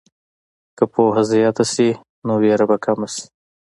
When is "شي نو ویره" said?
1.73-2.65